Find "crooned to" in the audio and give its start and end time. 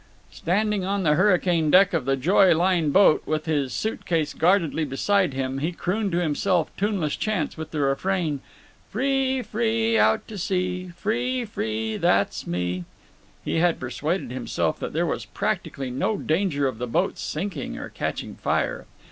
5.71-6.17